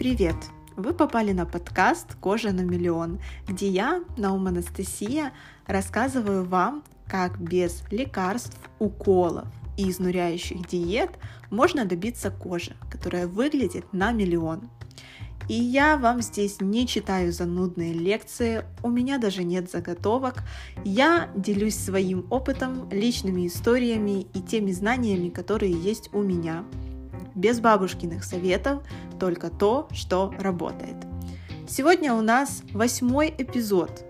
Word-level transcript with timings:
Привет! 0.00 0.36
Вы 0.76 0.94
попали 0.94 1.32
на 1.32 1.44
подкаст 1.44 2.14
«Кожа 2.14 2.52
на 2.52 2.62
миллион», 2.62 3.20
где 3.46 3.68
я, 3.68 4.02
Наум 4.16 4.46
Анастасия, 4.46 5.30
рассказываю 5.66 6.42
вам, 6.42 6.82
как 7.06 7.38
без 7.38 7.82
лекарств, 7.90 8.56
уколов 8.78 9.46
и 9.76 9.90
изнуряющих 9.90 10.66
диет 10.66 11.10
можно 11.50 11.84
добиться 11.84 12.30
кожи, 12.30 12.74
которая 12.90 13.26
выглядит 13.26 13.92
на 13.92 14.10
миллион. 14.12 14.70
И 15.50 15.54
я 15.54 15.98
вам 15.98 16.22
здесь 16.22 16.62
не 16.62 16.86
читаю 16.86 17.30
занудные 17.30 17.92
лекции, 17.92 18.64
у 18.82 18.88
меня 18.88 19.18
даже 19.18 19.44
нет 19.44 19.70
заготовок. 19.70 20.44
Я 20.82 21.28
делюсь 21.36 21.76
своим 21.76 22.26
опытом, 22.30 22.88
личными 22.90 23.46
историями 23.46 24.22
и 24.32 24.40
теми 24.40 24.72
знаниями, 24.72 25.28
которые 25.28 25.72
есть 25.72 26.08
у 26.14 26.22
меня– 26.22 26.64
без 27.40 27.60
бабушкиных 27.60 28.24
советов, 28.24 28.82
только 29.18 29.50
то, 29.50 29.88
что 29.92 30.32
работает. 30.38 30.96
Сегодня 31.68 32.12
у 32.12 32.20
нас 32.20 32.62
восьмой 32.72 33.34
эпизод. 33.36 34.04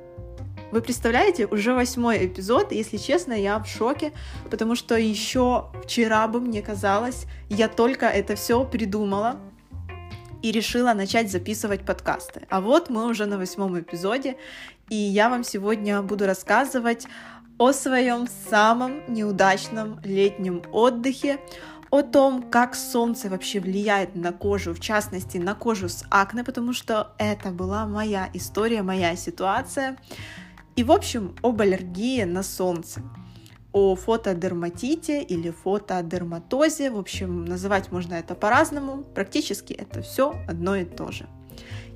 Вы 0.72 0.82
представляете, 0.82 1.46
уже 1.46 1.74
восьмой 1.74 2.26
эпизод, 2.26 2.72
если 2.72 2.96
честно, 2.96 3.32
я 3.32 3.58
в 3.58 3.66
шоке, 3.66 4.12
потому 4.50 4.76
что 4.76 4.96
еще 4.96 5.66
вчера 5.84 6.28
бы 6.28 6.40
мне 6.40 6.62
казалось, 6.62 7.26
я 7.48 7.68
только 7.68 8.06
это 8.06 8.36
все 8.36 8.64
придумала 8.64 9.36
и 10.42 10.52
решила 10.52 10.94
начать 10.94 11.30
записывать 11.30 11.84
подкасты. 11.84 12.46
А 12.50 12.60
вот 12.60 12.88
мы 12.88 13.06
уже 13.06 13.26
на 13.26 13.36
восьмом 13.36 13.78
эпизоде, 13.78 14.36
и 14.88 14.94
я 14.94 15.28
вам 15.28 15.44
сегодня 15.44 16.02
буду 16.02 16.26
рассказывать 16.26 17.06
о 17.58 17.72
своем 17.72 18.26
самом 18.48 19.02
неудачном 19.12 20.00
летнем 20.02 20.62
отдыхе, 20.72 21.40
о 21.90 22.02
том, 22.02 22.42
как 22.42 22.74
солнце 22.74 23.28
вообще 23.28 23.60
влияет 23.60 24.14
на 24.14 24.32
кожу, 24.32 24.74
в 24.74 24.80
частности 24.80 25.38
на 25.38 25.54
кожу 25.54 25.88
с 25.88 26.04
акне, 26.10 26.44
потому 26.44 26.72
что 26.72 27.12
это 27.18 27.50
была 27.50 27.86
моя 27.86 28.30
история, 28.32 28.82
моя 28.82 29.16
ситуация. 29.16 29.96
И, 30.76 30.84
в 30.84 30.92
общем, 30.92 31.34
об 31.42 31.60
аллергии 31.60 32.22
на 32.24 32.42
солнце 32.42 33.02
о 33.72 33.94
фотодерматите 33.94 35.22
или 35.22 35.50
фотодерматозе. 35.50 36.90
В 36.90 36.98
общем, 36.98 37.44
называть 37.44 37.92
можно 37.92 38.14
это 38.14 38.34
по-разному. 38.34 39.04
Практически 39.14 39.72
это 39.72 40.02
все 40.02 40.34
одно 40.48 40.76
и 40.76 40.84
то 40.84 41.12
же. 41.12 41.28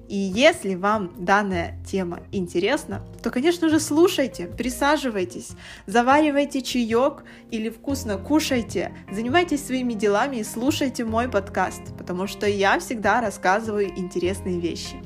И 0.08 0.16
если 0.16 0.74
вам 0.74 1.12
данная 1.16 1.78
тема 1.86 2.20
интересна, 2.30 3.02
то, 3.22 3.30
конечно 3.30 3.69
же, 3.69 3.80
слушайте, 3.80 4.46
присаживайтесь, 4.46 5.52
заваривайте 5.86 6.61
чаек 6.61 7.24
или 7.50 7.70
вкусно 7.70 8.19
кушайте, 8.19 8.94
занимайтесь 9.11 9.64
своими 9.64 9.94
делами 9.94 10.36
и 10.36 10.44
слушайте 10.44 11.05
мой 11.05 11.28
подкаст, 11.28 11.96
потому 11.96 12.27
что 12.27 12.46
я 12.46 12.78
всегда 12.78 13.20
рассказываю 13.22 13.88
интересные 13.98 14.61
вещи. 14.61 14.96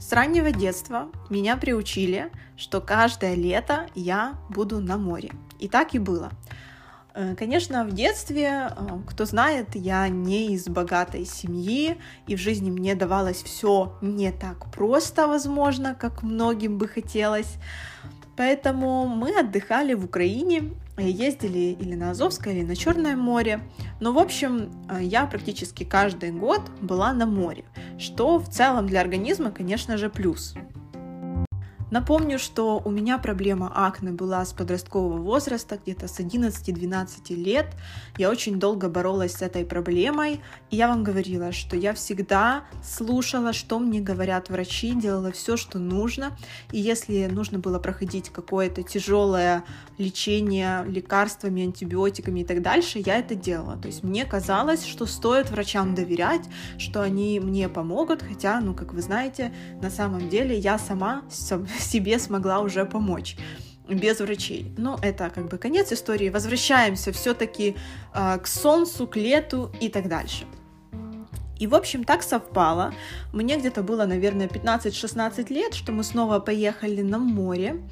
С 0.00 0.12
раннего 0.12 0.50
детства 0.50 1.08
меня 1.28 1.56
приучили, 1.58 2.30
что 2.56 2.80
каждое 2.80 3.34
лето 3.34 3.88
я 3.94 4.38
буду 4.48 4.80
на 4.80 4.96
море. 4.96 5.32
И 5.58 5.68
так 5.68 5.94
и 5.94 5.98
было. 5.98 6.30
Э, 7.18 7.34
конечно, 7.34 7.84
в 7.84 7.92
детстве, 7.92 8.70
э, 8.70 8.98
кто 9.08 9.24
знает, 9.24 9.74
я 9.74 10.08
не 10.08 10.54
из 10.54 10.68
богатой 10.68 11.24
семьи, 11.24 11.96
и 12.28 12.36
в 12.36 12.38
жизни 12.38 12.70
мне 12.70 12.94
давалось 12.94 13.42
все 13.42 13.98
не 14.00 14.30
так 14.30 14.70
просто, 14.70 15.26
возможно, 15.26 15.96
как 15.98 16.22
многим 16.22 16.78
бы 16.78 16.86
хотелось. 16.86 17.56
Поэтому 18.36 19.08
мы 19.08 19.36
отдыхали 19.36 19.94
в 19.94 20.04
Украине, 20.04 20.70
ездили 20.96 21.76
или 21.80 21.96
на 21.96 22.12
Азовское, 22.12 22.54
или 22.54 22.64
на 22.64 22.76
Черное 22.76 23.16
море. 23.16 23.62
Но, 23.98 24.12
в 24.12 24.18
общем, 24.18 24.70
э, 24.88 25.02
я 25.02 25.26
практически 25.26 25.82
каждый 25.82 26.30
год 26.30 26.70
была 26.80 27.12
на 27.12 27.26
море, 27.26 27.64
что 27.98 28.38
в 28.38 28.48
целом 28.48 28.86
для 28.86 29.00
организма, 29.00 29.50
конечно 29.50 29.96
же, 29.96 30.08
плюс. 30.08 30.54
Напомню, 31.90 32.38
что 32.38 32.82
у 32.84 32.90
меня 32.90 33.16
проблема 33.16 33.72
акне 33.74 34.10
была 34.10 34.44
с 34.44 34.52
подросткового 34.52 35.16
возраста, 35.16 35.78
где-то 35.82 36.06
с 36.06 36.20
11-12 36.20 37.34
лет. 37.34 37.66
Я 38.18 38.30
очень 38.30 38.58
долго 38.58 38.90
боролась 38.90 39.32
с 39.32 39.42
этой 39.42 39.64
проблемой, 39.64 40.40
и 40.70 40.76
я 40.76 40.88
вам 40.88 41.02
говорила, 41.02 41.50
что 41.52 41.76
я 41.76 41.94
всегда 41.94 42.64
слушала, 42.84 43.54
что 43.54 43.78
мне 43.78 44.00
говорят 44.00 44.50
врачи, 44.50 44.92
делала 44.92 45.32
все, 45.32 45.56
что 45.56 45.78
нужно. 45.78 46.36
И 46.72 46.78
если 46.78 47.26
нужно 47.26 47.58
было 47.58 47.78
проходить 47.78 48.28
какое-то 48.28 48.82
тяжелое 48.82 49.64
лечение 49.96 50.84
лекарствами, 50.84 51.62
антибиотиками 51.62 52.40
и 52.40 52.44
так 52.44 52.60
дальше, 52.60 52.98
я 52.98 53.18
это 53.18 53.34
делала. 53.34 53.78
То 53.78 53.88
есть 53.88 54.02
мне 54.02 54.26
казалось, 54.26 54.84
что 54.84 55.06
стоит 55.06 55.50
врачам 55.50 55.94
доверять, 55.94 56.42
что 56.76 57.00
они 57.00 57.40
мне 57.40 57.70
помогут, 57.70 58.22
хотя, 58.22 58.60
ну, 58.60 58.74
как 58.74 58.92
вы 58.92 59.00
знаете, 59.00 59.54
на 59.80 59.90
самом 59.90 60.28
деле 60.28 60.58
я 60.58 60.78
сама 60.78 61.22
себе 61.80 62.18
смогла 62.18 62.60
уже 62.60 62.84
помочь 62.84 63.36
без 63.88 64.20
врачей. 64.20 64.72
Но 64.76 64.98
это 65.02 65.30
как 65.30 65.48
бы 65.48 65.58
конец 65.58 65.92
истории. 65.92 66.28
Возвращаемся 66.28 67.12
все-таки 67.12 67.76
э, 68.14 68.38
к 68.38 68.46
солнцу, 68.46 69.06
к 69.06 69.16
лету 69.16 69.70
и 69.80 69.88
так 69.88 70.08
дальше. 70.08 70.44
И, 71.58 71.66
в 71.66 71.74
общем, 71.74 72.04
так 72.04 72.22
совпало. 72.22 72.92
Мне 73.32 73.56
где-то 73.56 73.82
было, 73.82 74.06
наверное, 74.06 74.46
15-16 74.46 75.52
лет, 75.52 75.74
что 75.74 75.92
мы 75.92 76.04
снова 76.04 76.38
поехали 76.38 77.02
на 77.02 77.18
море. 77.18 77.82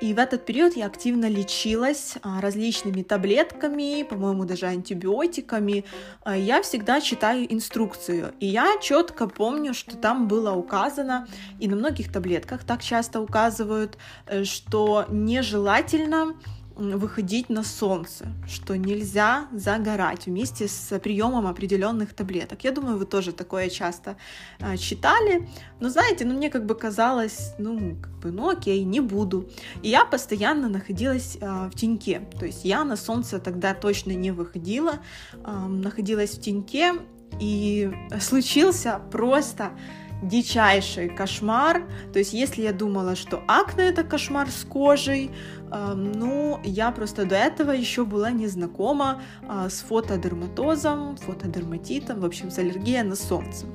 И 0.00 0.12
в 0.12 0.18
этот 0.18 0.44
период 0.44 0.76
я 0.76 0.86
активно 0.86 1.26
лечилась 1.26 2.16
а, 2.22 2.42
различными 2.42 3.02
таблетками, 3.02 4.02
по-моему, 4.02 4.44
даже 4.44 4.66
антибиотиками. 4.66 5.84
А, 6.22 6.36
я 6.36 6.60
всегда 6.60 7.00
читаю 7.00 7.50
инструкцию, 7.52 8.34
и 8.38 8.46
я 8.46 8.76
четко 8.82 9.26
помню, 9.26 9.72
что 9.72 9.96
там 9.96 10.28
было 10.28 10.52
указано, 10.52 11.26
и 11.60 11.66
на 11.66 11.76
многих 11.76 12.12
таблетках 12.12 12.64
так 12.64 12.82
часто 12.82 13.22
указывают, 13.22 13.96
э, 14.26 14.44
что 14.44 15.06
нежелательно 15.08 16.34
выходить 16.76 17.48
на 17.48 17.62
солнце, 17.62 18.26
что 18.46 18.76
нельзя 18.76 19.48
загорать 19.52 20.26
вместе 20.26 20.68
с 20.68 20.98
приемом 20.98 21.46
определенных 21.46 22.12
таблеток. 22.14 22.64
Я 22.64 22.72
думаю, 22.72 22.98
вы 22.98 23.06
тоже 23.06 23.32
такое 23.32 23.70
часто 23.70 24.16
э, 24.58 24.76
читали. 24.76 25.48
Но 25.80 25.88
знаете, 25.88 26.24
ну 26.24 26.34
мне 26.34 26.50
как 26.50 26.66
бы 26.66 26.74
казалось, 26.74 27.54
ну 27.58 27.96
как 28.00 28.18
бы, 28.18 28.30
ну 28.30 28.50
окей, 28.50 28.84
не 28.84 29.00
буду. 29.00 29.48
И 29.82 29.88
я 29.88 30.04
постоянно 30.04 30.68
находилась 30.68 31.38
э, 31.40 31.70
в 31.72 31.74
теньке. 31.74 32.20
То 32.38 32.46
есть 32.46 32.64
я 32.64 32.84
на 32.84 32.96
солнце 32.96 33.38
тогда 33.38 33.74
точно 33.74 34.12
не 34.12 34.30
выходила, 34.30 34.98
э, 35.32 35.66
находилась 35.66 36.30
в 36.30 36.40
теньке, 36.40 36.94
и 37.40 37.90
случился 38.20 39.00
просто 39.10 39.72
дичайший 40.22 41.08
кошмар. 41.08 41.82
То 42.12 42.18
есть, 42.18 42.32
если 42.32 42.62
я 42.62 42.72
думала, 42.72 43.16
что 43.16 43.42
акне 43.46 43.84
это 43.84 44.04
кошмар 44.04 44.50
с 44.50 44.64
кожей, 44.64 45.30
э, 45.70 45.94
ну, 45.94 46.60
я 46.64 46.90
просто 46.90 47.24
до 47.24 47.36
этого 47.36 47.70
еще 47.70 48.04
была 48.04 48.30
не 48.30 48.46
знакома 48.46 49.20
э, 49.42 49.68
с 49.68 49.80
фотодерматозом, 49.82 51.16
фотодерматитом, 51.16 52.20
в 52.20 52.24
общем, 52.24 52.50
с 52.50 52.58
аллергией 52.58 53.02
на 53.02 53.16
солнце. 53.16 53.66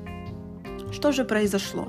Что 0.92 1.12
же 1.12 1.24
произошло? 1.24 1.88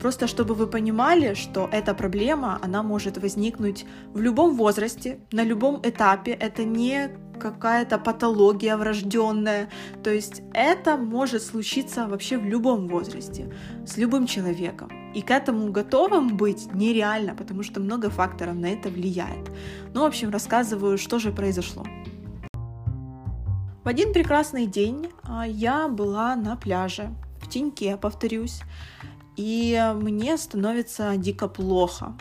Просто 0.00 0.26
чтобы 0.26 0.54
вы 0.54 0.66
понимали, 0.66 1.34
что 1.34 1.68
эта 1.72 1.94
проблема, 1.94 2.58
она 2.62 2.82
может 2.82 3.18
возникнуть 3.18 3.84
в 4.14 4.20
любом 4.20 4.56
возрасте, 4.56 5.18
на 5.32 5.44
любом 5.44 5.80
этапе. 5.82 6.32
Это 6.32 6.64
не 6.64 7.10
какая-то 7.38 7.98
патология 7.98 8.76
врожденная. 8.76 9.68
То 10.02 10.10
есть 10.10 10.42
это 10.54 10.96
может 10.96 11.42
случиться 11.42 12.06
вообще 12.06 12.38
в 12.38 12.44
любом 12.44 12.88
возрасте, 12.88 13.52
с 13.86 13.96
любым 13.96 14.26
человеком. 14.26 14.90
И 15.14 15.22
к 15.22 15.30
этому 15.30 15.72
готовым 15.72 16.36
быть 16.36 16.74
нереально, 16.74 17.34
потому 17.34 17.62
что 17.62 17.80
много 17.80 18.10
факторов 18.10 18.54
на 18.54 18.66
это 18.66 18.88
влияет. 18.88 19.50
Ну, 19.94 20.02
в 20.02 20.04
общем, 20.04 20.30
рассказываю, 20.30 20.98
что 20.98 21.18
же 21.18 21.32
произошло. 21.32 21.84
В 23.84 23.88
один 23.88 24.12
прекрасный 24.12 24.66
день 24.66 25.08
а, 25.22 25.46
я 25.46 25.88
была 25.88 26.36
на 26.36 26.56
пляже, 26.56 27.08
в 27.40 27.48
теньке, 27.48 27.96
повторюсь, 27.96 28.60
и 29.38 29.80
мне 29.94 30.36
становится 30.36 31.16
дико 31.16 31.46
плохо. 31.46 32.14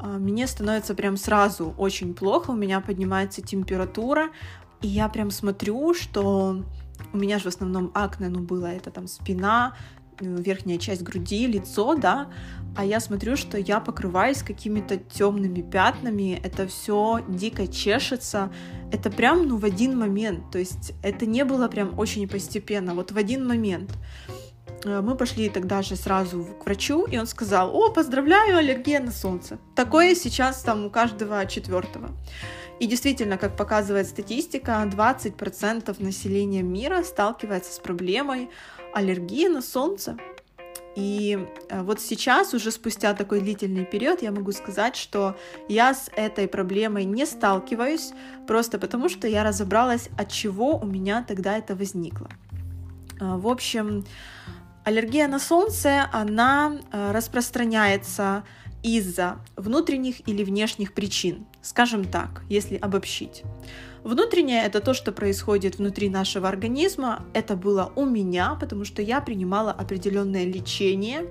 А, 0.00 0.18
мне 0.18 0.46
становится 0.46 0.94
прям 0.94 1.18
сразу 1.18 1.74
очень 1.76 2.14
плохо, 2.14 2.52
у 2.52 2.56
меня 2.56 2.80
поднимается 2.80 3.42
температура, 3.42 4.30
и 4.80 4.88
я 4.88 5.08
прям 5.10 5.30
смотрю, 5.30 5.92
что 5.92 6.64
у 7.12 7.16
меня 7.16 7.38
же 7.38 7.44
в 7.44 7.48
основном 7.48 7.90
акне, 7.94 8.30
ну, 8.30 8.40
было 8.40 8.66
это 8.66 8.90
там 8.90 9.06
спина, 9.06 9.76
э, 10.18 10.24
верхняя 10.24 10.78
часть 10.78 11.02
груди, 11.02 11.46
лицо, 11.46 11.94
да, 11.94 12.30
а 12.74 12.86
я 12.86 13.00
смотрю, 13.00 13.36
что 13.36 13.58
я 13.58 13.78
покрываюсь 13.80 14.42
какими-то 14.42 14.96
темными 14.96 15.60
пятнами, 15.60 16.40
это 16.42 16.66
все 16.66 17.20
дико 17.28 17.66
чешется, 17.66 18.50
это 18.90 19.10
прям, 19.10 19.46
ну, 19.46 19.58
в 19.58 19.64
один 19.66 19.98
момент, 19.98 20.50
то 20.50 20.58
есть 20.58 20.94
это 21.02 21.26
не 21.26 21.44
было 21.44 21.68
прям 21.68 21.98
очень 21.98 22.26
постепенно, 22.28 22.94
вот 22.94 23.12
в 23.12 23.18
один 23.18 23.46
момент. 23.46 23.90
Э, 24.84 25.00
мы 25.00 25.16
пошли 25.16 25.48
тогда 25.48 25.82
же 25.82 25.96
сразу 25.96 26.44
к 26.44 26.64
врачу, 26.64 27.06
и 27.06 27.18
он 27.18 27.26
сказал, 27.26 27.74
о, 27.74 27.90
поздравляю, 27.90 28.58
аллергия 28.58 29.00
на 29.00 29.12
солнце. 29.12 29.58
Такое 29.74 30.14
сейчас 30.14 30.62
там 30.62 30.86
у 30.86 30.90
каждого 30.90 31.46
четвертого. 31.46 32.10
И 32.80 32.86
действительно, 32.86 33.38
как 33.38 33.56
показывает 33.56 34.08
статистика, 34.08 34.82
20% 34.84 36.02
населения 36.02 36.62
мира 36.62 37.02
сталкивается 37.02 37.72
с 37.72 37.78
проблемой 37.78 38.50
аллергии 38.92 39.48
на 39.48 39.62
солнце. 39.62 40.16
И 40.96 41.38
э, 41.68 41.82
вот 41.82 42.00
сейчас, 42.00 42.54
уже 42.54 42.70
спустя 42.70 43.14
такой 43.14 43.40
длительный 43.40 43.84
период, 43.84 44.22
я 44.22 44.30
могу 44.30 44.52
сказать, 44.52 44.96
что 44.96 45.36
я 45.68 45.92
с 45.94 46.08
этой 46.14 46.46
проблемой 46.46 47.04
не 47.04 47.26
сталкиваюсь, 47.26 48.12
просто 48.46 48.78
потому 48.78 49.08
что 49.08 49.26
я 49.26 49.42
разобралась, 49.42 50.08
от 50.16 50.30
чего 50.30 50.76
у 50.76 50.86
меня 50.86 51.24
тогда 51.26 51.58
это 51.58 51.74
возникло. 51.74 52.28
Э, 53.20 53.36
в 53.36 53.48
общем, 53.48 54.04
аллергия 54.84 55.28
на 55.28 55.38
солнце, 55.38 56.08
она 56.12 56.78
э, 56.92 57.12
распространяется 57.12 58.44
из-за 58.82 59.38
внутренних 59.56 60.28
или 60.28 60.44
внешних 60.44 60.92
причин, 60.92 61.46
скажем 61.62 62.04
так, 62.04 62.42
если 62.50 62.76
обобщить. 62.76 63.42
Внутреннее 64.04 64.62
это 64.62 64.80
то, 64.80 64.92
что 64.92 65.12
происходит 65.12 65.78
внутри 65.78 66.10
нашего 66.10 66.46
организма. 66.46 67.24
Это 67.32 67.56
было 67.56 67.90
у 67.96 68.04
меня, 68.04 68.54
потому 68.60 68.84
что 68.84 69.00
я 69.00 69.22
принимала 69.22 69.72
определенное 69.72 70.44
лечение. 70.44 71.30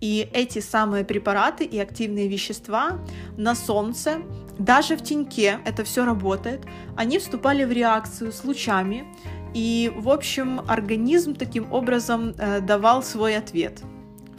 И 0.00 0.28
эти 0.32 0.58
самые 0.58 1.04
препараты 1.04 1.64
и 1.64 1.78
активные 1.78 2.26
вещества 2.26 2.98
на 3.36 3.54
солнце, 3.54 4.18
даже 4.58 4.96
в 4.96 5.04
теньке, 5.04 5.60
это 5.64 5.84
все 5.84 6.04
работает, 6.04 6.62
они 6.96 7.20
вступали 7.20 7.64
в 7.64 7.70
реакцию 7.70 8.32
с 8.32 8.42
лучами. 8.42 9.06
И, 9.54 9.92
в 9.96 10.08
общем, 10.08 10.60
организм 10.68 11.34
таким 11.34 11.72
образом 11.72 12.34
э, 12.38 12.60
давал 12.60 13.02
свой 13.02 13.36
ответ 13.36 13.82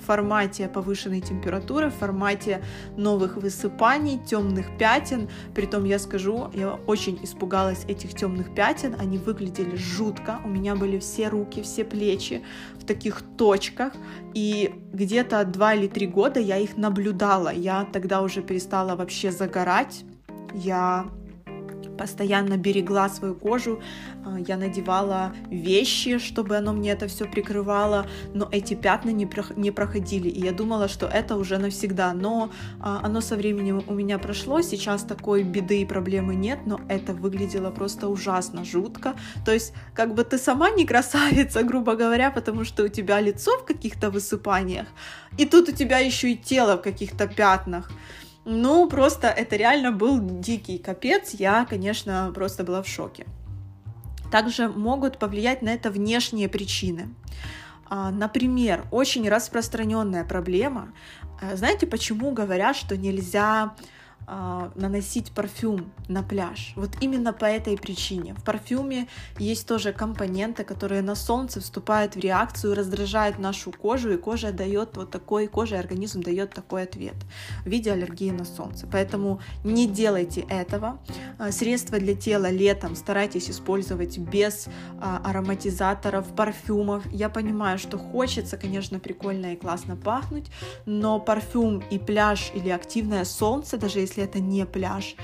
формате 0.10 0.68
повышенной 0.68 1.22
температуры, 1.22 1.92
в 1.92 1.94
формате 1.94 2.64
новых 2.98 3.38
высыпаний, 3.38 4.18
темных 4.18 4.66
пятен. 4.80 5.30
Притом 5.54 5.84
я 5.84 6.00
скажу, 6.00 6.50
я 6.56 6.80
очень 6.88 7.20
испугалась 7.22 7.86
этих 7.88 8.16
темных 8.16 8.56
пятен, 8.56 8.96
они 9.00 9.20
выглядели 9.20 9.76
жутко. 9.76 10.40
У 10.44 10.48
меня 10.48 10.76
были 10.76 10.98
все 10.98 11.28
руки, 11.30 11.62
все 11.62 11.84
плечи 11.84 12.42
в 12.80 12.86
таких 12.86 13.22
точках. 13.38 13.94
И 14.34 14.74
где-то 14.94 15.46
два 15.46 15.76
или 15.76 15.88
три 15.88 16.08
года 16.08 16.40
я 16.40 16.58
их 16.58 16.76
наблюдала. 16.76 17.54
Я 17.54 17.86
тогда 17.94 18.24
уже 18.24 18.42
перестала 18.42 18.96
вообще 18.96 19.32
загорать. 19.32 20.06
Я 20.56 21.06
постоянно 22.00 22.58
берегла 22.58 23.10
свою 23.10 23.36
кожу, 23.36 23.82
а, 24.26 24.40
я 24.40 24.58
надевала 24.58 25.34
вещи, 25.52 26.18
чтобы 26.18 26.58
оно 26.58 26.74
мне 26.74 26.92
это 26.92 27.08
все 27.08 27.26
прикрывало, 27.26 28.06
но 28.34 28.48
эти 28.52 28.76
пятна 28.76 29.10
не, 29.12 29.72
проходили, 29.72 30.30
и 30.30 30.46
я 30.46 30.52
думала, 30.52 30.88
что 30.88 31.08
это 31.08 31.36
уже 31.36 31.58
навсегда, 31.58 32.14
но 32.14 32.50
а, 32.80 33.02
оно 33.04 33.22
со 33.22 33.36
временем 33.36 33.84
у 33.88 33.94
меня 33.94 34.18
прошло, 34.18 34.62
сейчас 34.62 35.04
такой 35.04 35.44
беды 35.44 35.82
и 35.82 35.86
проблемы 35.86 36.36
нет, 36.36 36.60
но 36.66 36.80
это 36.88 37.14
выглядело 37.14 37.72
просто 37.72 38.08
ужасно, 38.08 38.64
жутко, 38.64 39.14
то 39.46 39.52
есть 39.52 39.74
как 39.94 40.14
бы 40.16 40.24
ты 40.24 40.38
сама 40.38 40.70
не 40.70 40.86
красавица, 40.86 41.64
грубо 41.70 41.96
говоря, 41.96 42.32
потому 42.32 42.64
что 42.66 42.84
у 42.84 42.88
тебя 42.88 43.22
лицо 43.22 43.52
в 43.58 43.66
каких-то 43.66 44.10
высыпаниях, 44.10 44.88
и 45.38 45.46
тут 45.46 45.70
у 45.70 45.72
тебя 45.74 46.00
еще 46.00 46.32
и 46.32 46.38
тело 46.38 46.78
в 46.78 46.82
каких-то 46.82 47.28
пятнах, 47.28 47.90
ну, 48.52 48.90
просто 48.90 49.28
это 49.28 49.56
реально 49.56 49.92
был 49.92 50.20
дикий 50.20 50.80
капец. 50.80 51.36
Я, 51.36 51.66
конечно, 51.66 52.32
просто 52.34 52.64
была 52.64 52.82
в 52.82 52.88
шоке. 52.88 53.28
Также 54.32 54.68
могут 54.68 55.20
повлиять 55.20 55.62
на 55.62 55.70
это 55.70 55.92
внешние 55.92 56.50
причины. 56.50 57.14
А, 57.86 58.10
например, 58.10 58.86
очень 58.90 59.30
распространенная 59.30 60.24
проблема. 60.24 60.94
А, 61.40 61.56
знаете, 61.56 61.86
почему 61.86 62.32
говорят, 62.32 62.76
что 62.76 62.98
нельзя 62.98 63.76
а, 64.32 64.72
наносить 64.76 65.32
парфюм 65.32 65.92
на 66.08 66.22
пляж. 66.22 66.74
Вот 66.76 66.92
именно 67.02 67.34
по 67.34 67.46
этой 67.46 67.78
причине. 67.78 68.36
В 68.36 68.44
парфюме 68.44 69.08
есть 69.40 69.68
тоже 69.68 69.92
компоненты, 69.92 70.64
которые 70.64 71.02
на 71.02 71.16
солнце 71.16 71.62
вступают 71.62 72.16
в 72.16 72.20
реакцию, 72.20 72.76
раздражают 72.76 73.40
нашу 73.40 73.72
кожу, 73.72 74.12
и 74.14 74.18
кожа 74.18 74.52
дает 74.52 74.96
вот 74.98 75.10
такой, 75.10 75.48
кожа 75.48 75.78
и 75.78 75.80
организм 75.80 76.22
дает 76.22 76.52
такой 76.52 76.84
ответ 76.84 77.16
в 77.66 77.70
виде 77.70 77.92
аллергии 77.92 78.30
на 78.30 78.46
солнце. 78.46 78.88
Поэтому 78.92 79.42
не 79.64 79.88
делайте 79.88 80.42
этого. 80.42 81.00
А, 81.40 81.52
средства 81.52 81.98
для 81.98 82.14
тела 82.16 82.52
летом 82.52 82.96
старайтесь 82.96 83.50
использовать 83.50 84.20
без 84.20 84.68
а, 85.02 85.22
ароматизаторов, 85.26 86.28
парфюмов. 86.36 87.04
Я 87.12 87.30
понимаю, 87.30 87.80
что 87.80 87.98
хочется, 87.98 88.58
конечно, 88.58 89.00
прикольно 89.00 89.54
и 89.54 89.56
классно 89.56 89.96
пахнуть, 89.96 90.52
но 90.86 91.20
парфюм 91.20 91.84
и 91.90 91.98
пляж 91.98 92.52
или 92.54 92.70
активное 92.70 93.26
солнце, 93.26 93.78
даже 93.78 94.00
если 94.00 94.09
если 94.10 94.24
это 94.24 94.40
не 94.40 94.66
пляж. 94.66 95.16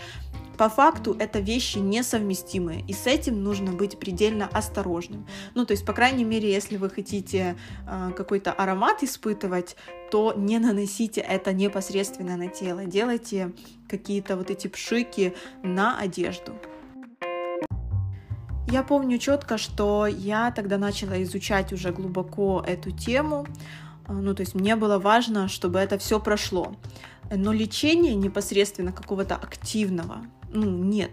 По 0.58 0.70
факту 0.70 1.18
это 1.20 1.40
вещи 1.40 1.80
несовместимые, 1.80 2.82
и 2.88 2.94
с 2.94 3.08
этим 3.08 3.44
нужно 3.44 3.74
быть 3.74 4.00
предельно 4.00 4.48
осторожным. 4.48 5.28
Ну, 5.54 5.66
то 5.66 5.72
есть, 5.72 5.86
по 5.86 5.92
крайней 5.92 6.24
мере, 6.24 6.50
если 6.50 6.78
вы 6.78 6.90
хотите 6.90 7.58
э, 7.86 8.12
какой-то 8.16 8.54
аромат 8.54 9.04
испытывать, 9.04 9.76
то 10.12 10.34
не 10.38 10.60
наносите 10.60 11.20
это 11.20 11.52
непосредственно 11.52 12.38
на 12.38 12.48
тело, 12.48 12.86
делайте 12.86 13.52
какие-то 13.90 14.38
вот 14.38 14.50
эти 14.50 14.68
пшики 14.68 15.36
на 15.62 16.00
одежду. 16.00 16.54
Я 18.70 18.84
помню 18.84 19.18
четко, 19.18 19.58
что 19.58 20.08
я 20.08 20.52
тогда 20.52 20.78
начала 20.78 21.22
изучать 21.24 21.74
уже 21.74 21.92
глубоко 21.92 22.64
эту 22.66 22.92
тему. 22.92 23.46
А, 24.08 24.14
ну, 24.14 24.34
то 24.34 24.42
есть 24.42 24.56
мне 24.56 24.76
было 24.78 25.00
важно, 25.00 25.50
чтобы 25.50 25.80
это 25.80 25.98
все 25.98 26.20
прошло 26.20 26.76
но 27.32 27.54
лечения 27.54 28.16
непосредственно 28.16 28.92
какого-то 28.92 29.36
активного, 29.36 30.26
ну, 30.52 30.70
нет. 30.70 31.12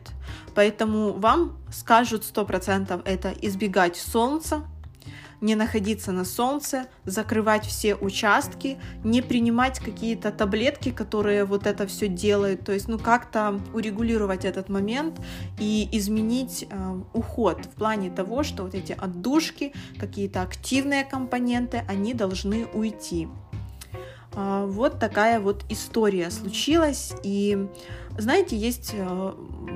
Поэтому 0.55 1.13
вам 1.13 1.59
скажут 1.73 2.23
100% 2.23 3.03
это 3.05 3.35
избегать 3.41 3.97
солнца, 3.97 4.65
не 5.43 5.57
находиться 5.57 6.13
на 6.13 6.25
солнце, 6.25 6.87
закрывать 7.05 7.67
все 7.67 7.97
участки, 7.97 8.79
не 9.03 9.21
принимать 9.23 9.81
какие-то 9.81 10.31
таблетки, 10.31 10.93
которые 10.93 11.45
вот 11.45 11.67
это 11.67 11.87
все 11.89 12.07
делают, 12.07 12.65
то 12.65 12.73
есть, 12.73 12.87
ну, 12.87 12.99
как-то 12.99 13.61
урегулировать 13.75 14.45
этот 14.45 14.69
момент 14.69 15.21
и 15.59 15.89
изменить 15.91 16.67
э, 16.71 17.01
уход 17.13 17.67
в 17.67 17.71
плане 17.71 18.11
того, 18.11 18.45
что 18.45 18.63
вот 18.63 18.75
эти 18.75 18.93
отдушки, 18.93 19.73
какие-то 19.99 20.43
активные 20.43 21.05
компоненты, 21.05 21.83
они 21.89 22.15
должны 22.15 22.67
уйти. 22.67 23.29
А, 24.35 24.67
вот 24.67 24.99
такая 24.99 25.41
вот 25.41 25.65
история 25.69 26.31
случилась. 26.31 27.13
И 27.23 27.67
знаете, 28.19 28.57
есть 28.57 28.93
э, 28.95 29.33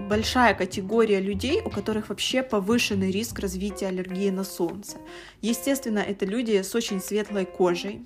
большая 0.08 0.54
категория 0.54 1.20
людей, 1.20 1.60
у 1.64 1.70
которых 1.70 2.08
вообще 2.08 2.42
повышенный 2.42 3.10
риск 3.10 3.38
развития 3.38 3.88
аллергии 3.88 4.30
на 4.30 4.44
солнце. 4.44 4.98
Естественно, 5.40 6.00
это 6.00 6.26
люди 6.26 6.60
с 6.62 6.74
очень 6.74 7.00
светлой 7.00 7.46
кожей, 7.46 8.04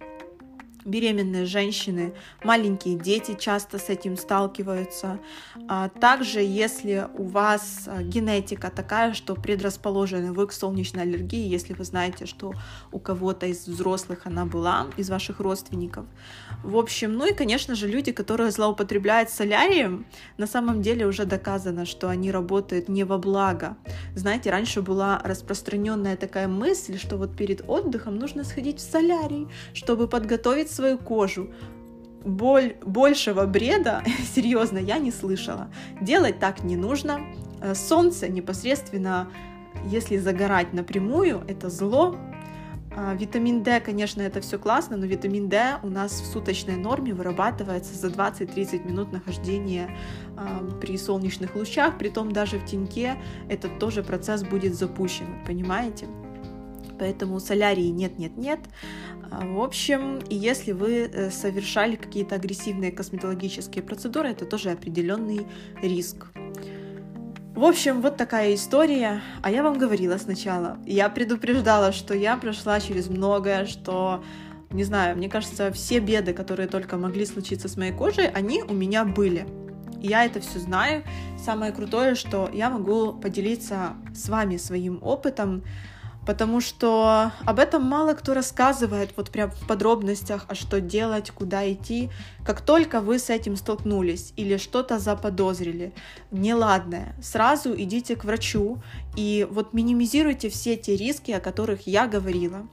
беременные 0.84 1.46
женщины, 1.46 2.12
маленькие 2.44 2.96
дети 2.96 3.36
часто 3.38 3.78
с 3.78 3.88
этим 3.88 4.16
сталкиваются. 4.16 5.18
А 5.68 5.88
также, 5.88 6.40
если 6.40 7.06
у 7.14 7.24
вас 7.24 7.84
а, 7.86 8.02
генетика 8.02 8.70
такая, 8.70 9.14
что 9.14 9.34
предрасположены 9.34 10.32
вы 10.32 10.46
к 10.46 10.52
солнечной 10.52 11.02
аллергии, 11.02 11.48
если 11.48 11.72
вы 11.74 11.84
знаете, 11.84 12.26
что 12.26 12.54
у 12.92 12.98
кого-то 12.98 13.46
из 13.46 13.66
взрослых 13.66 14.26
она 14.26 14.46
была, 14.46 14.86
из 14.96 15.10
ваших 15.10 15.40
родственников. 15.40 16.06
В 16.62 16.76
общем, 16.76 17.14
ну 17.14 17.26
и, 17.26 17.34
конечно 17.34 17.74
же, 17.74 17.86
люди, 17.86 18.12
которые 18.12 18.50
злоупотребляют 18.50 19.30
солярием, 19.30 20.06
на 20.38 20.46
самом 20.46 20.82
деле 20.82 21.06
уже 21.06 21.24
доказано, 21.24 21.86
что 21.86 22.08
они 22.08 22.30
работают 22.30 22.88
не 22.88 23.04
во 23.04 23.18
благо. 23.18 23.76
Знаете, 24.14 24.50
раньше 24.50 24.82
была 24.82 25.20
распространенная 25.24 26.16
такая 26.16 26.48
мысль, 26.48 26.98
что 26.98 27.16
вот 27.16 27.36
перед 27.36 27.68
отдыхом 27.68 28.16
нужно 28.16 28.44
сходить 28.44 28.78
в 28.78 28.90
солярий, 28.90 29.48
чтобы 29.74 30.08
подготовить 30.08 30.69
свою 30.70 30.98
кожу. 30.98 31.50
Боль, 32.24 32.76
большего 32.84 33.46
бреда, 33.46 34.02
серьезно, 34.34 34.78
я 34.78 34.98
не 34.98 35.10
слышала. 35.10 35.70
Делать 36.00 36.38
так 36.38 36.64
не 36.64 36.76
нужно. 36.76 37.20
Э, 37.60 37.74
солнце 37.74 38.28
непосредственно, 38.28 39.28
если 39.86 40.18
загорать 40.18 40.72
напрямую, 40.72 41.42
это 41.48 41.70
зло. 41.70 42.16
А, 42.92 43.14
витамин 43.14 43.62
D, 43.62 43.80
конечно, 43.80 44.20
это 44.20 44.40
все 44.40 44.58
классно, 44.58 44.96
но 44.96 45.06
витамин 45.06 45.48
D 45.48 45.76
у 45.82 45.88
нас 45.88 46.20
в 46.20 46.26
суточной 46.26 46.76
норме 46.76 47.14
вырабатывается 47.14 47.94
за 47.94 48.08
20-30 48.08 48.86
минут 48.86 49.12
нахождения 49.12 49.96
а, 50.36 50.68
при 50.80 50.98
солнечных 50.98 51.54
лучах, 51.54 51.98
при 51.98 52.08
том 52.08 52.32
даже 52.32 52.58
в 52.58 52.64
теньке 52.64 53.16
этот 53.48 53.78
тоже 53.78 54.02
процесс 54.02 54.42
будет 54.42 54.74
запущен, 54.74 55.44
понимаете? 55.46 56.06
Поэтому 57.00 57.40
солярии 57.40 57.88
нет-нет-нет. 57.88 58.60
А, 59.30 59.46
в 59.46 59.60
общем, 59.60 60.18
и 60.28 60.34
если 60.34 60.72
вы 60.72 61.10
э, 61.10 61.30
совершали 61.30 61.96
какие-то 61.96 62.34
агрессивные 62.34 62.92
косметологические 62.92 63.82
процедуры, 63.82 64.28
это 64.28 64.44
тоже 64.44 64.70
определенный 64.70 65.46
риск. 65.80 66.26
В 67.56 67.64
общем, 67.64 68.02
вот 68.02 68.18
такая 68.18 68.54
история. 68.54 69.22
А 69.42 69.50
я 69.50 69.62
вам 69.62 69.78
говорила 69.78 70.18
сначала. 70.18 70.76
Я 70.84 71.08
предупреждала, 71.08 71.92
что 71.92 72.14
я 72.14 72.36
прошла 72.36 72.78
через 72.80 73.08
многое, 73.08 73.64
что 73.64 74.22
не 74.70 74.84
знаю, 74.84 75.16
мне 75.16 75.30
кажется, 75.30 75.72
все 75.72 76.00
беды, 76.00 76.34
которые 76.34 76.68
только 76.68 76.98
могли 76.98 77.24
случиться 77.24 77.68
с 77.68 77.78
моей 77.78 77.92
кожей, 77.92 78.28
они 78.28 78.62
у 78.62 78.74
меня 78.74 79.04
были. 79.06 79.46
Я 80.02 80.26
это 80.26 80.40
все 80.40 80.58
знаю. 80.58 81.02
Самое 81.42 81.72
крутое, 81.72 82.14
что 82.14 82.50
я 82.52 82.68
могу 82.68 83.14
поделиться 83.14 83.94
с 84.14 84.28
вами 84.28 84.58
своим 84.58 84.98
опытом, 85.02 85.64
потому 86.26 86.60
что 86.60 87.32
об 87.44 87.58
этом 87.58 87.82
мало 87.82 88.14
кто 88.14 88.34
рассказывает 88.34 89.12
вот 89.16 89.30
прям 89.30 89.50
в 89.50 89.66
подробностях, 89.66 90.44
а 90.48 90.54
что 90.54 90.80
делать, 90.80 91.30
куда 91.30 91.70
идти. 91.72 92.10
Как 92.44 92.60
только 92.60 93.00
вы 93.00 93.18
с 93.18 93.30
этим 93.30 93.56
столкнулись 93.56 94.32
или 94.36 94.56
что-то 94.56 94.98
заподозрили 94.98 95.92
неладное, 96.30 97.14
сразу 97.22 97.74
идите 97.74 98.16
к 98.16 98.24
врачу 98.24 98.78
и 99.16 99.46
вот 99.50 99.72
минимизируйте 99.72 100.48
все 100.50 100.76
те 100.76 100.96
риски, 100.96 101.30
о 101.32 101.40
которых 101.40 101.86
я 101.86 102.06
говорила 102.06 102.66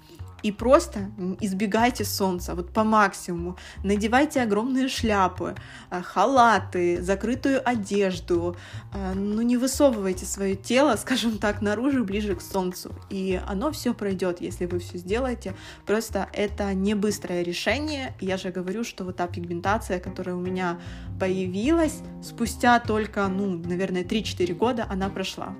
и 0.43 0.51
просто 0.51 1.11
избегайте 1.41 2.05
солнца, 2.05 2.55
вот 2.55 2.71
по 2.71 2.83
максимуму. 2.83 3.57
Надевайте 3.83 4.41
огромные 4.41 4.87
шляпы, 4.87 5.55
э, 5.89 6.01
халаты, 6.01 7.01
закрытую 7.01 7.67
одежду. 7.67 8.55
Э, 8.93 9.13
ну, 9.13 9.41
не 9.41 9.57
высовывайте 9.57 10.25
свое 10.25 10.55
тело, 10.55 10.95
скажем 10.99 11.37
так, 11.37 11.61
наружу, 11.61 12.03
ближе 12.03 12.35
к 12.35 12.41
солнцу. 12.41 12.95
И 13.09 13.39
оно 13.47 13.71
все 13.71 13.93
пройдет, 13.93 14.41
если 14.41 14.65
вы 14.65 14.79
все 14.79 14.97
сделаете. 14.97 15.55
Просто 15.85 16.27
это 16.33 16.73
не 16.73 16.93
быстрое 16.93 17.41
решение. 17.43 18.15
Я 18.21 18.37
же 18.37 18.51
говорю, 18.51 18.83
что 18.83 19.03
вот 19.03 19.17
та 19.17 19.27
пигментация, 19.27 19.99
которая 19.99 20.35
у 20.35 20.39
меня 20.39 20.79
появилась, 21.19 21.99
спустя 22.23 22.79
только, 22.79 23.27
ну, 23.27 23.57
наверное, 23.57 24.03
3-4 24.03 24.53
года 24.53 24.85
она 24.89 25.09
прошла 25.09 25.55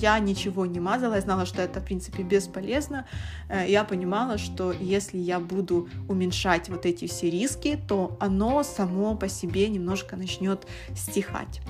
я 0.00 0.18
ничего 0.18 0.66
не 0.66 0.80
мазала, 0.80 1.14
я 1.14 1.20
знала, 1.20 1.46
что 1.46 1.62
это, 1.62 1.80
в 1.80 1.84
принципе, 1.84 2.22
бесполезно. 2.22 3.06
Э, 3.48 3.64
я 3.68 3.84
понимала, 3.84 4.38
что 4.38 4.72
если 4.72 5.18
я 5.18 5.40
буду 5.40 5.88
уменьшать 6.08 6.68
вот 6.68 6.86
эти 6.86 7.06
все 7.06 7.30
риски, 7.30 7.78
то 7.88 8.16
оно 8.20 8.62
само 8.62 9.14
по 9.16 9.28
себе 9.28 9.68
немножко 9.68 10.16
начнет 10.16 10.66
стихать. 10.94 11.60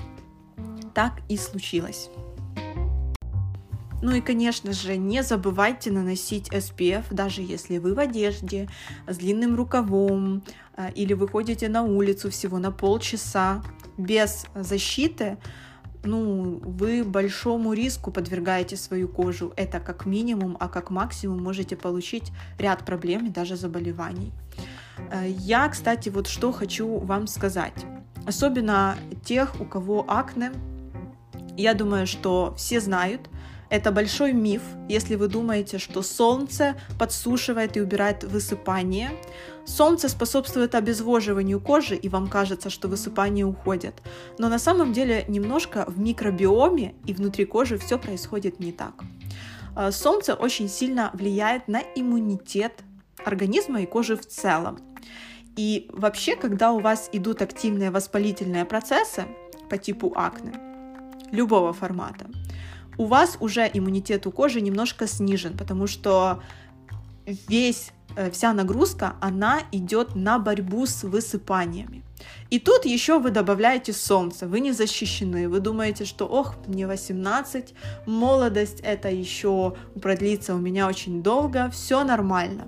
Так 0.93 1.13
и 1.29 1.37
случилось. 1.37 2.09
Ну 4.01 4.15
и, 4.15 4.21
конечно 4.21 4.73
же, 4.73 4.97
не 4.97 5.21
забывайте 5.21 5.91
наносить 5.91 6.49
SPF, 6.49 7.13
даже 7.13 7.41
если 7.41 7.77
вы 7.77 7.93
в 7.93 7.99
одежде, 7.99 8.67
с 9.07 9.17
длинным 9.17 9.55
рукавом, 9.55 10.41
э, 10.75 10.91
или 10.95 11.13
выходите 11.13 11.69
на 11.69 11.83
улицу 11.83 12.29
всего 12.31 12.57
на 12.57 12.71
полчаса 12.71 13.63
без 13.97 14.45
защиты, 14.55 15.37
ну, 16.03 16.59
вы 16.63 17.03
большому 17.03 17.73
риску 17.73 18.11
подвергаете 18.11 18.75
свою 18.75 19.07
кожу. 19.07 19.53
Это 19.55 19.79
как 19.79 20.05
минимум, 20.05 20.57
а 20.59 20.67
как 20.67 20.89
максимум 20.89 21.43
можете 21.43 21.75
получить 21.75 22.31
ряд 22.57 22.85
проблем 22.85 23.27
и 23.27 23.29
даже 23.29 23.55
заболеваний. 23.55 24.31
Э, 25.11 25.27
я, 25.27 25.67
кстати, 25.69 26.09
вот 26.09 26.27
что 26.27 26.51
хочу 26.51 26.97
вам 26.99 27.27
сказать. 27.27 27.85
Особенно 28.25 28.95
тех, 29.23 29.59
у 29.59 29.65
кого 29.65 30.05
акне, 30.07 30.51
я 31.57 31.73
думаю, 31.73 32.07
что 32.07 32.53
все 32.57 32.79
знают, 32.79 33.29
это 33.71 33.93
большой 33.93 34.33
миф, 34.33 34.61
если 34.89 35.15
вы 35.15 35.29
думаете, 35.29 35.79
что 35.79 36.01
солнце 36.01 36.75
подсушивает 36.99 37.77
и 37.77 37.81
убирает 37.81 38.25
высыпание. 38.25 39.11
Солнце 39.65 40.09
способствует 40.09 40.75
обезвоживанию 40.75 41.61
кожи, 41.61 41.95
и 41.95 42.09
вам 42.09 42.27
кажется, 42.27 42.69
что 42.69 42.89
высыпания 42.89 43.45
уходят. 43.45 43.95
Но 44.37 44.49
на 44.49 44.59
самом 44.59 44.91
деле 44.91 45.23
немножко 45.29 45.85
в 45.87 45.97
микробиоме 45.99 46.95
и 47.05 47.13
внутри 47.13 47.45
кожи 47.45 47.77
все 47.77 47.97
происходит 47.97 48.59
не 48.59 48.73
так. 48.73 48.93
А, 49.73 49.91
солнце 49.91 50.33
очень 50.33 50.67
сильно 50.67 51.09
влияет 51.13 51.69
на 51.69 51.81
иммунитет 51.95 52.73
организма 53.23 53.81
и 53.81 53.85
кожи 53.85 54.17
в 54.17 54.27
целом. 54.27 54.79
И 55.55 55.87
вообще, 55.93 56.35
когда 56.35 56.73
у 56.73 56.79
вас 56.79 57.09
идут 57.13 57.41
активные 57.41 57.89
воспалительные 57.89 58.65
процессы 58.65 59.23
по 59.69 59.77
типу 59.77 60.11
акне, 60.13 60.51
любого 61.31 61.71
формата, 61.71 62.27
у 63.01 63.05
вас 63.05 63.35
уже 63.39 63.67
иммунитет 63.73 64.27
у 64.27 64.31
кожи 64.31 64.61
немножко 64.61 65.07
снижен, 65.07 65.57
потому 65.57 65.87
что 65.87 66.43
весь 67.25 67.93
э, 68.15 68.29
вся 68.29 68.53
нагрузка, 68.53 69.15
она 69.19 69.61
идет 69.71 70.15
на 70.15 70.37
борьбу 70.37 70.85
с 70.85 71.03
высыпаниями. 71.03 72.03
И 72.51 72.59
тут 72.59 72.85
еще 72.85 73.17
вы 73.17 73.31
добавляете 73.31 73.91
солнце, 73.91 74.47
вы 74.47 74.59
не 74.59 74.71
защищены, 74.71 75.49
вы 75.49 75.59
думаете, 75.61 76.05
что 76.05 76.27
ох, 76.27 76.55
мне 76.67 76.85
18, 76.85 77.73
молодость 78.05 78.81
это 78.81 79.09
еще 79.09 79.75
продлится 79.99 80.53
у 80.53 80.59
меня 80.59 80.87
очень 80.87 81.23
долго, 81.23 81.71
все 81.71 82.03
нормально. 82.03 82.67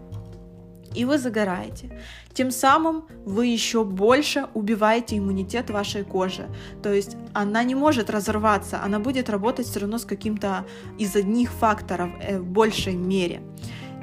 И 0.96 1.06
вы 1.06 1.20
загораете. 1.20 2.02
Тем 2.34 2.50
самым 2.50 3.06
вы 3.26 3.48
еще 3.48 3.84
больше 3.84 4.48
убиваете 4.54 5.18
иммунитет 5.18 5.70
вашей 5.70 6.04
кожи. 6.04 6.50
То 6.82 6.92
есть 6.92 7.16
она 7.34 7.64
не 7.64 7.76
может 7.76 8.10
разорваться, 8.10 8.82
она 8.84 9.00
будет 9.00 9.30
работать 9.30 9.68
все 9.68 9.82
равно 9.82 10.00
с 10.00 10.06
каким-то 10.06 10.66
из 10.98 11.16
одних 11.16 11.52
факторов 11.52 12.10
э, 12.22 12.40
в 12.40 12.46
большей 12.46 12.96
мере. 12.96 13.44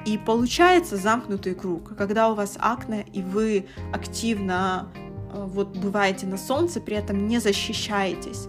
И 0.07 0.17
получается 0.17 0.97
замкнутый 0.97 1.55
круг, 1.55 1.97
когда 1.97 2.31
у 2.31 2.35
вас 2.35 2.57
акне, 2.59 3.05
и 3.13 3.21
вы 3.21 3.67
активно 3.93 4.91
э, 5.33 5.45
вот 5.45 5.77
бываете 5.77 6.27
на 6.27 6.39
солнце, 6.39 6.81
при 6.81 6.97
этом 6.97 7.27
не 7.27 7.41
защищаетесь, 7.41 8.47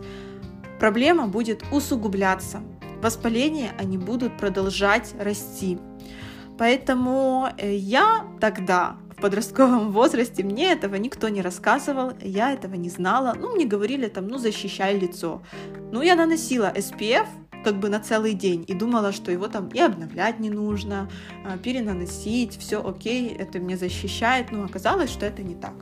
проблема 0.79 1.27
будет 1.27 1.63
усугубляться. 1.71 2.61
Воспаления 3.01 3.73
они 3.79 3.97
будут 3.97 4.37
продолжать 4.37 5.13
расти. 5.19 5.79
Поэтому 6.59 7.49
э, 7.57 7.75
я 7.75 8.27
тогда 8.39 8.97
подростковом 9.21 9.91
возрасте 9.91 10.43
мне 10.43 10.71
этого 10.71 10.95
никто 10.95 11.29
не 11.29 11.41
рассказывал, 11.41 12.13
я 12.21 12.51
этого 12.51 12.75
не 12.75 12.89
знала. 12.89 13.35
Ну, 13.39 13.55
мне 13.55 13.65
говорили 13.65 14.07
там, 14.07 14.27
ну, 14.27 14.37
защищай 14.37 14.97
лицо. 14.97 15.41
Ну, 15.91 16.01
я 16.01 16.15
наносила 16.15 16.73
SPF, 16.75 17.27
как 17.63 17.79
бы 17.79 17.89
на 17.89 17.99
целый 17.99 18.33
день 18.33 18.65
и 18.67 18.73
думала, 18.73 19.11
что 19.11 19.31
его 19.31 19.47
там 19.47 19.69
и 19.69 19.79
обновлять 19.79 20.39
не 20.39 20.49
нужно, 20.49 21.09
а, 21.45 21.57
перенаносить, 21.57 22.57
все 22.57 22.85
окей, 22.85 23.29
это 23.29 23.59
меня 23.59 23.77
защищает, 23.77 24.51
но 24.51 24.63
оказалось, 24.63 25.11
что 25.11 25.25
это 25.25 25.43
не 25.43 25.55
так. 25.55 25.75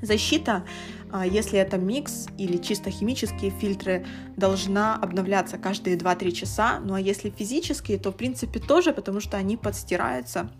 Защита, 0.00 0.64
а, 1.12 1.26
если 1.26 1.58
это 1.58 1.76
микс 1.76 2.28
или 2.38 2.56
чисто 2.56 2.90
химические 2.90 3.50
фильтры, 3.50 4.06
должна 4.36 4.96
обновляться 4.96 5.58
каждые 5.58 5.96
2-3 5.96 6.32
часа, 6.32 6.80
ну 6.80 6.94
а 6.94 7.00
если 7.00 7.30
физические, 7.30 7.98
то 7.98 8.10
в 8.10 8.16
принципе 8.16 8.58
тоже, 8.58 8.92
потому 8.92 9.20
что 9.20 9.36
они 9.36 9.56
подстираются 9.56 10.50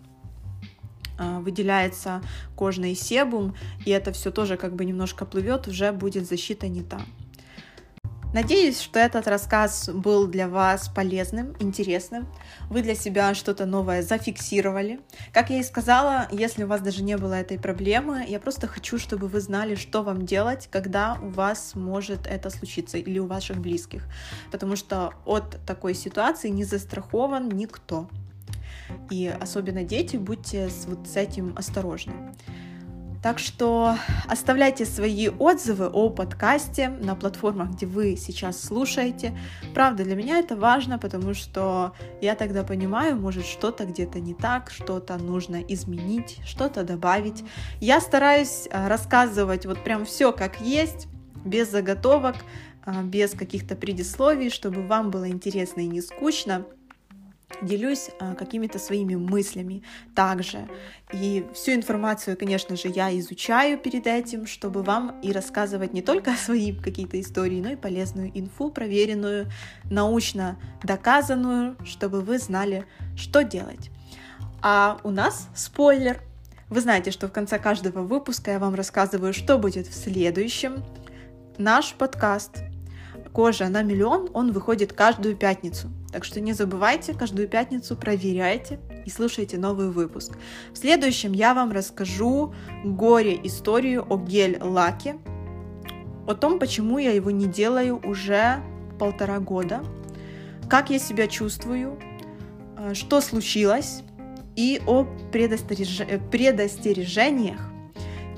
выделяется 1.17 2.21
кожный 2.55 2.95
себум, 2.95 3.55
и 3.85 3.91
это 3.91 4.11
все 4.11 4.31
тоже 4.31 4.57
как 4.57 4.75
бы 4.75 4.85
немножко 4.85 5.25
плывет, 5.25 5.67
уже 5.67 5.91
будет 5.91 6.27
защита 6.27 6.67
не 6.67 6.81
та. 6.81 7.01
Надеюсь, 8.35 8.81
что 8.81 8.99
этот 8.99 9.29
рассказ 9.29 9.89
был 9.89 10.27
для 10.27 10.49
вас 10.49 10.89
полезным, 10.89 11.55
интересным. 11.59 12.27
Вы 12.69 12.81
для 12.81 12.93
себя 12.93 13.33
что-то 13.33 13.65
новое 13.65 14.03
зафиксировали. 14.03 14.99
Как 15.31 15.51
я 15.51 15.59
и 15.61 15.63
сказала, 15.63 16.27
если 16.33 16.65
у 16.65 16.67
вас 16.67 16.81
даже 16.81 17.01
не 17.01 17.15
было 17.15 17.35
этой 17.35 17.57
проблемы, 17.57 18.25
я 18.27 18.41
просто 18.41 18.67
хочу, 18.67 18.99
чтобы 18.99 19.29
вы 19.29 19.39
знали, 19.39 19.75
что 19.75 20.03
вам 20.03 20.25
делать, 20.25 20.67
когда 20.69 21.17
у 21.21 21.29
вас 21.29 21.75
может 21.75 22.27
это 22.27 22.49
случиться 22.49 22.97
или 22.97 23.19
у 23.19 23.25
ваших 23.25 23.59
близких. 23.59 24.03
Потому 24.51 24.75
что 24.75 25.13
от 25.23 25.57
такой 25.65 25.93
ситуации 25.93 26.49
не 26.49 26.65
застрахован 26.65 27.47
никто. 27.47 28.09
И 29.09 29.27
особенно 29.27 29.83
дети, 29.83 30.17
будьте 30.17 30.69
с, 30.69 30.85
вот 30.85 31.07
с 31.07 31.15
этим 31.15 31.53
осторожны. 31.57 32.13
Так 33.25 33.39
что 33.39 33.97
оставляйте 34.27 34.85
свои 34.85 35.29
отзывы 35.29 35.87
о 35.87 36.11
подкасте 36.11 36.89
на 36.89 37.15
платформах, 37.15 37.71
где 37.71 37.87
вы 37.87 38.17
сейчас 38.17 38.61
слушаете. 38.61 39.35
Правда, 39.73 40.03
для 40.03 40.15
меня 40.15 40.37
это 40.37 40.55
важно, 40.55 40.99
потому 40.99 41.33
что 41.33 41.93
я 42.21 42.35
тогда 42.35 42.63
понимаю, 42.63 43.19
может 43.19 43.47
что-то 43.47 43.85
где-то 43.85 44.19
не 44.19 44.35
так, 44.35 44.69
что-то 44.69 45.17
нужно 45.17 45.55
изменить, 45.63 46.37
что-то 46.45 46.83
добавить. 46.83 47.43
Я 47.81 47.99
стараюсь 47.99 48.67
а, 48.69 48.89
рассказывать 48.89 49.65
вот 49.65 49.83
прям 49.83 50.05
все 50.05 50.31
как 50.31 50.61
есть, 50.61 51.07
без 51.43 51.71
заготовок, 51.71 52.35
а, 52.85 53.01
без 53.01 53.31
каких-то 53.31 53.75
предисловий, 53.75 54.51
чтобы 54.51 54.85
вам 54.85 55.09
было 55.09 55.27
интересно 55.27 55.81
и 55.81 55.87
не 55.87 56.01
скучно 56.01 56.67
делюсь 57.61 58.09
а, 58.19 58.35
какими-то 58.35 58.79
своими 58.79 59.15
мыслями 59.15 59.83
также. 60.15 60.67
И 61.11 61.45
всю 61.53 61.73
информацию, 61.73 62.37
конечно 62.37 62.75
же, 62.75 62.87
я 62.87 63.17
изучаю 63.19 63.77
перед 63.77 64.07
этим, 64.07 64.47
чтобы 64.47 64.83
вам 64.83 65.19
и 65.21 65.31
рассказывать 65.31 65.93
не 65.93 66.01
только 66.01 66.33
свои 66.35 66.73
какие-то 66.73 67.19
истории, 67.19 67.61
но 67.61 67.71
и 67.71 67.75
полезную 67.75 68.31
инфу, 68.37 68.69
проверенную, 68.69 69.47
научно 69.89 70.57
доказанную, 70.83 71.77
чтобы 71.85 72.21
вы 72.21 72.39
знали, 72.39 72.85
что 73.15 73.43
делать. 73.43 73.91
А 74.61 74.99
у 75.03 75.11
нас 75.11 75.47
спойлер. 75.55 76.21
Вы 76.69 76.81
знаете, 76.81 77.11
что 77.11 77.27
в 77.27 77.31
конце 77.31 77.59
каждого 77.59 78.01
выпуска 78.01 78.51
я 78.51 78.59
вам 78.59 78.73
рассказываю, 78.73 79.33
что 79.33 79.57
будет 79.57 79.87
в 79.87 79.93
следующем. 79.93 80.83
Наш 81.57 81.93
подкаст 81.93 82.63
кожа 83.31 83.67
на 83.69 83.83
миллион, 83.83 84.29
он 84.33 84.51
выходит 84.51 84.93
каждую 84.93 85.35
пятницу. 85.35 85.89
Так 86.15 86.23
что 86.23 86.39
не 86.39 86.53
забывайте, 86.53 87.13
каждую 87.13 87.49
пятницу 87.49 87.97
проверяйте 87.97 88.79
и 89.05 89.09
слушайте 89.09 89.57
новый 89.57 89.89
выпуск. 89.89 90.37
В 90.71 90.77
следующем 90.77 91.33
я 91.33 91.53
вам 91.53 91.73
расскажу 91.73 92.53
горе-историю 92.85 94.05
о 94.09 94.17
гель-лаке, 94.17 95.17
о 96.25 96.33
том, 96.33 96.57
почему 96.57 96.99
я 96.99 97.11
его 97.11 97.31
не 97.31 97.47
делаю 97.47 97.99
уже 98.01 98.63
полтора 98.97 99.41
года, 99.41 99.83
как 100.69 100.89
я 100.89 100.99
себя 100.99 101.27
чувствую, 101.27 101.99
э, 102.77 102.93
что 102.93 103.19
случилось, 103.19 104.01
и 104.55 104.81
о 104.87 105.05
предостереж... 105.33 105.99
Э, 105.99 106.17
предостережениях 106.31 107.59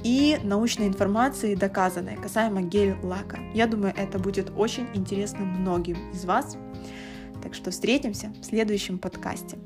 и 0.04 0.40
научной 0.42 0.88
информации, 0.88 1.54
доказанной 1.54 2.16
касаемо 2.16 2.62
гель-лака. 2.62 3.38
Я 3.54 3.68
думаю, 3.68 3.94
это 3.96 4.18
будет 4.18 4.52
очень 4.58 4.88
интересно 4.96 5.46
многим 5.46 6.10
из 6.12 6.26
вас. 6.26 6.58
Так 7.42 7.54
что 7.54 7.72
встретимся 7.72 8.34
в 8.42 8.46
следующем 8.46 8.98
подкасте. 8.98 9.58